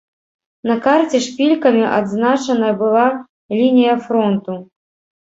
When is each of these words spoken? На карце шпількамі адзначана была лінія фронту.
На 0.71 0.77
карце 0.85 1.17
шпількамі 1.25 1.85
адзначана 1.99 2.73
была 2.83 3.07
лінія 3.61 3.95
фронту. 4.11 4.63